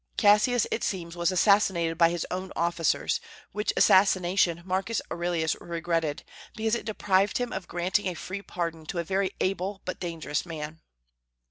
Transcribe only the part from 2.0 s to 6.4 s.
his own officers, which assassination Marcus Aurelius regretted,